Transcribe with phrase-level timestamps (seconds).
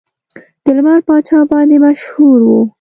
[0.63, 2.49] د لمر پاچا باندې مشهور و.